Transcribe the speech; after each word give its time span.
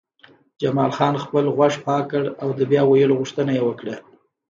جمال 0.61 0.91
خان 0.97 1.15
خپل 1.23 1.45
غوږ 1.55 1.73
پاک 1.85 2.03
کړ 2.11 2.23
او 2.41 2.49
د 2.59 2.61
بیا 2.71 2.81
ویلو 2.85 3.19
غوښتنه 3.19 3.51
یې 3.57 3.63
وکړه 3.65 3.95